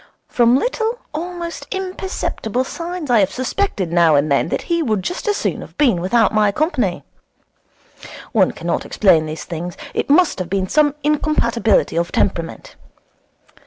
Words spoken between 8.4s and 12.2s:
cannot explain these things. It must have been some incompatibility of